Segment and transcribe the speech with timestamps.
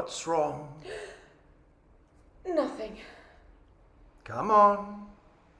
[0.00, 0.72] What's wrong?
[2.48, 2.96] Nothing.
[4.24, 5.08] Come on.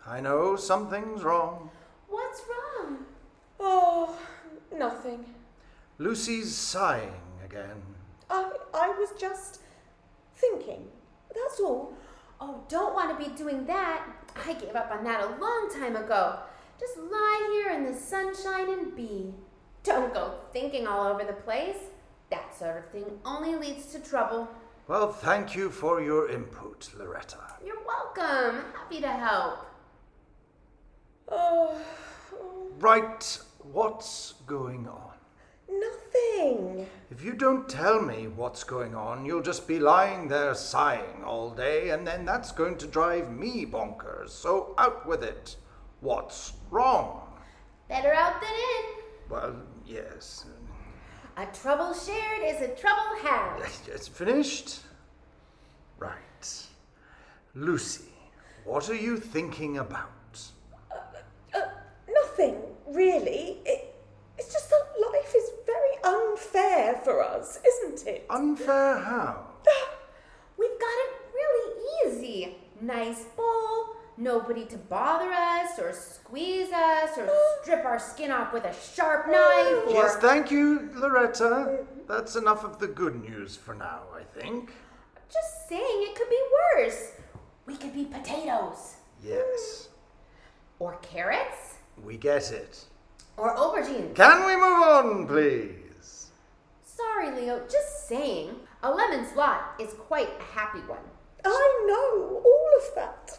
[0.07, 1.69] I know something's wrong.
[2.09, 3.05] What's wrong?
[3.61, 4.19] Oh,
[4.75, 5.27] nothing.
[5.99, 7.83] Lucy's sighing again.
[8.31, 9.61] I, I was just
[10.37, 10.89] thinking.
[11.35, 11.93] That's all.
[12.41, 14.07] Oh, don't want to be doing that.
[14.47, 16.39] I gave up on that a long time ago.
[16.79, 19.35] Just lie here in the sunshine and be.
[19.83, 21.91] Don't go thinking all over the place.
[22.31, 24.49] That sort of thing only leads to trouble.
[24.89, 27.39] Well, thank you for your input, Loretta.
[27.65, 28.65] You're welcome.
[28.75, 29.67] Happy to help.
[31.29, 31.81] Oh,
[32.35, 35.11] oh, Right, what's going on?
[35.71, 36.87] nothing.
[37.11, 41.51] If you don't tell me what's going on, you'll just be lying there sighing all
[41.51, 44.31] day, and then that's going to drive me bonkers.
[44.31, 45.57] So out with it.
[46.01, 47.29] What's wrong?
[47.89, 48.85] Better out than in.
[49.29, 50.47] Well, yes.
[51.41, 53.63] A trouble shared is a trouble had.
[53.87, 54.81] It's finished?
[55.99, 56.67] Right.
[57.55, 58.13] Lucy,
[58.67, 60.39] what are you thinking about?
[61.55, 61.61] Uh,
[62.11, 62.57] nothing,
[62.89, 63.57] really.
[63.65, 63.95] It,
[64.37, 68.27] it's just that life is very unfair for us, isn't it?
[68.29, 69.47] Unfair how?
[70.59, 72.57] We've got it really easy.
[72.83, 73.60] Nice bowl,
[74.17, 77.29] nobody to bother us or squeeze us or
[77.63, 81.85] strip our skin off with a sharp knife or Yes, thank you, Loretta.
[82.09, 84.73] That's enough of the good news for now, I think.
[85.33, 86.43] just saying it could be
[86.77, 87.13] worse.
[87.67, 89.89] We could be potatoes Yes,
[90.79, 92.85] or carrots we get it.
[93.37, 94.15] or aubergines.
[94.15, 96.31] Can we move on, please?
[96.85, 98.51] Sorry, Leo, just saying.
[98.83, 100.99] A lemon's lot is quite a happy one.
[101.45, 103.39] I know all of that.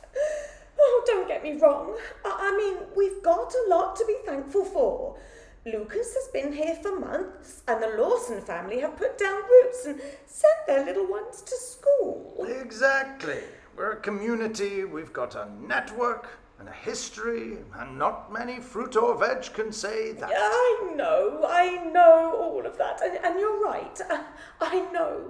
[0.84, 1.96] Oh, don't get me wrong.
[2.26, 5.18] I, I mean, we've got a lot to be thankful for.
[5.66, 10.02] Lucas has been here for months, and the Lawson family have put down roots and
[10.26, 12.48] sent their little ones to school.
[12.50, 13.44] Exactly.
[13.78, 19.16] We're a community, we've got a network and a history, and not many fruit or
[19.16, 20.32] veg can say that.
[20.34, 24.00] I know, I know all of that, and, and you're right.
[24.10, 24.24] I,
[24.62, 25.30] I know,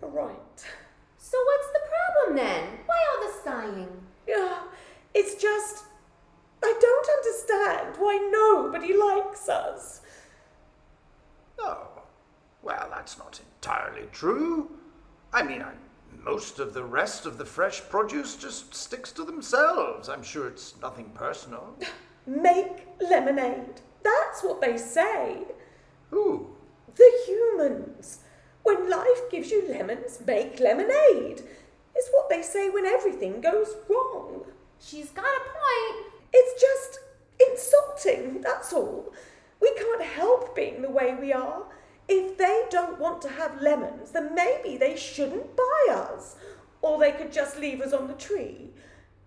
[0.00, 0.66] you're right.
[1.18, 2.78] So what's the problem then?
[2.86, 3.88] Why all the sighing?
[4.26, 4.58] Yeah,
[5.14, 5.84] it's just,
[6.62, 10.00] I don't understand why nobody likes us.
[11.58, 11.88] Oh,
[12.62, 14.70] well, that's not entirely true.
[15.32, 15.72] I mean, I,
[16.24, 20.08] most of the rest of the fresh produce just sticks to themselves.
[20.08, 21.74] I'm sure it's nothing personal.
[22.26, 23.80] Make lemonade.
[24.02, 25.38] That's what they say.
[26.12, 26.48] Ooh,
[26.94, 28.20] The humans.
[28.62, 31.40] When life gives you lemons, make lemonade.
[31.96, 34.44] Is what they say when everything goes wrong.
[34.80, 36.06] She's got a point.
[36.32, 36.98] It's just
[37.50, 39.12] insulting, that's all.
[39.60, 41.64] We can't help being the way we are.
[42.08, 46.36] If they don't want to have lemons, then maybe they shouldn't buy us.
[46.80, 48.70] Or they could just leave us on the tree.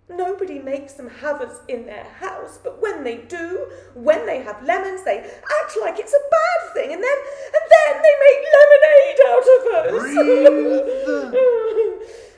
[0.10, 4.64] Nobody makes them have us in their house, but when they do, when they have
[4.64, 7.18] lemons, they act like it's a bad thing, and then
[7.54, 9.92] and then they make lemonade out of us.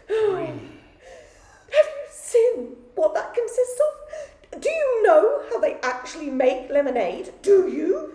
[0.07, 0.61] Breathe.
[1.71, 4.61] Have you seen what that consists of?
[4.61, 7.31] Do you know how they actually make lemonade?
[7.41, 8.13] Do you?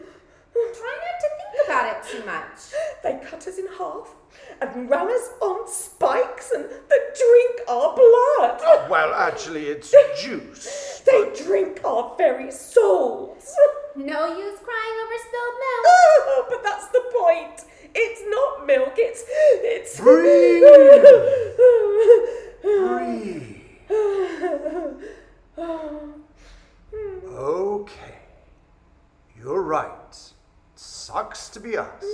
[0.53, 2.59] Try not to think about it too much.
[3.03, 4.15] They cut us in half
[4.61, 8.61] and run us on spikes and they drink our blood.
[8.61, 11.03] Oh, well, actually, it's juice.
[11.07, 13.55] They drink our very souls.
[13.97, 15.85] No use crying over spilled milk.
[15.87, 17.65] Oh, but that's the point.
[17.95, 20.65] It's not milk, it's it's Breathe.
[27.39, 28.19] Okay.
[29.41, 30.11] You're right.
[30.11, 30.33] It
[30.75, 32.05] sucks to be us.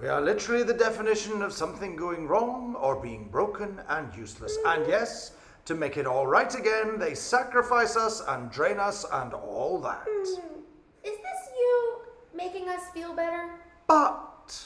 [0.00, 4.56] We are literally the definition of something going wrong or being broken and useless.
[4.64, 5.32] And yes,
[5.66, 10.06] to make it all right again, they sacrifice us and drain us and all that.
[10.08, 10.60] Hmm.
[11.04, 11.98] Is this you
[12.34, 13.50] making us feel better?
[13.86, 14.64] But,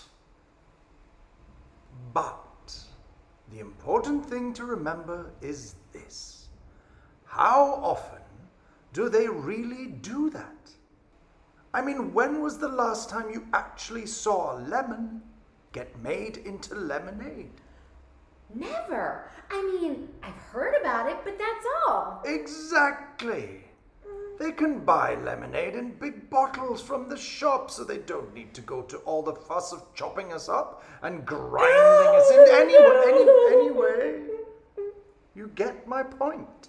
[2.13, 2.75] but,
[3.53, 6.49] the important thing to remember is this.
[7.25, 8.21] How often
[8.93, 10.71] Do they really do that?
[11.75, 15.21] I mean, when was the last time you actually saw a lemon
[15.73, 17.51] get made into lemonade?
[18.55, 19.29] Never.
[19.51, 22.23] I mean, I've heard about it, but that's all.
[22.25, 23.65] Exactly.
[24.39, 28.61] They can buy lemonade in big bottles from the shop, so they don't need to
[28.61, 33.57] go to all the fuss of chopping us up and grinding us in any, any,
[33.57, 34.23] anyway.
[35.35, 36.69] You get my point.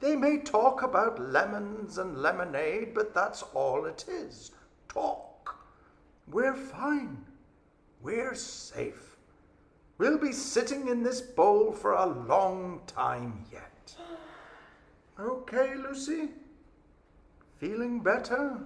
[0.00, 4.50] They may talk about lemons and lemonade, but that's all it is
[4.88, 5.56] talk.
[6.26, 7.24] We're fine.
[8.02, 9.16] We're safe.
[9.98, 13.94] We'll be sitting in this bowl for a long time yet.
[15.18, 16.30] Okay, Lucy?
[17.58, 18.58] Feeling better?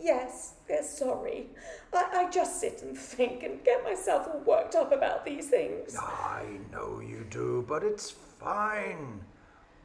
[0.00, 1.46] Yes, yes, sorry.
[1.92, 5.96] I, I just sit and think and get myself all worked up about these things.
[5.96, 9.20] I know you do, but it's fine.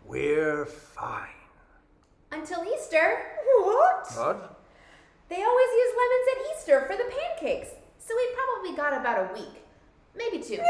[0.05, 1.29] We're fine.
[2.31, 3.19] Until Easter.
[3.57, 4.07] What?
[4.15, 4.59] What?
[5.29, 7.69] They always use lemons at Easter for the pancakes,
[7.99, 9.63] so we probably got about a week.
[10.15, 10.59] Maybe two.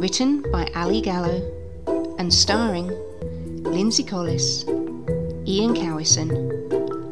[0.00, 1.42] written by Ali Gallo
[2.18, 2.88] and starring
[3.64, 4.64] Lindsay Collis,
[5.46, 6.30] Ian Cowison,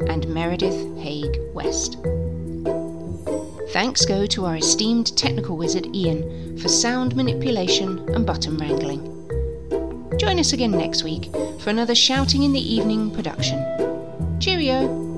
[0.09, 1.97] and Meredith Haig West.
[3.69, 9.05] Thanks go to our esteemed technical wizard Ian for sound manipulation and button wrangling.
[10.17, 13.63] Join us again next week for another Shouting in the Evening production.
[14.39, 15.08] Cheerio!